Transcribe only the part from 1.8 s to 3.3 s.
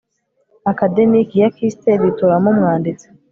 bitoramo umwanditsi